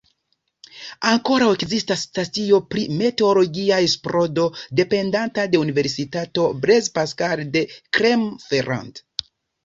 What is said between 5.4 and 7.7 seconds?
de universitato Blaise Pascal de